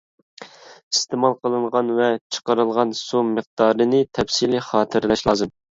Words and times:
ئىستېمال 0.95 1.35
قىلىنغان 1.43 1.93
ۋە 1.99 2.09
چىقىرىلغان 2.37 2.97
سۇ 3.05 3.25
مىقدارىنى 3.37 4.05
تەپسىلىي 4.21 4.69
خاتىرىلەش 4.73 5.29
لازىم. 5.33 5.59